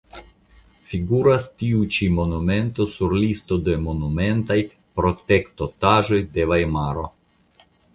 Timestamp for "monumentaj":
3.87-4.61